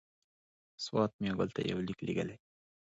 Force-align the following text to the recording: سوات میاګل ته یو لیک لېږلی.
سوات 0.85 1.11
میاګل 1.21 1.49
ته 1.55 1.61
یو 1.71 1.79
لیک 1.87 1.99
لېږلی. 2.05 2.35